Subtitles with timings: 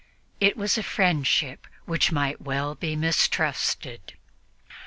[0.39, 4.17] It was a friendship which might well be mistrusted.